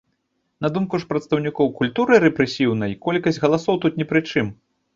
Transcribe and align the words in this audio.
На 0.65 0.69
думку 0.77 0.99
ж 1.03 1.07
прадстаўнікоў 1.11 1.69
культуры 1.81 2.13
рэпрэсіўнай, 2.25 2.99
колькасць 3.07 3.41
галасоў 3.45 3.75
тут 3.85 3.93
не 4.01 4.11
пры 4.13 4.27
чым. 4.31 4.53